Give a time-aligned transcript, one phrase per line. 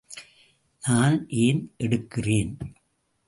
[0.83, 2.57] நான் ஏன் எடுக்கிறேன்?